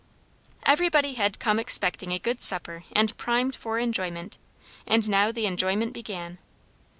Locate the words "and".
2.93-3.15, 4.87-5.07